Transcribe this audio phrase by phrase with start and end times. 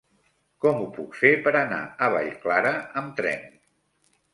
[0.65, 3.51] Com ho puc fer per anar a Vallclara amb tren?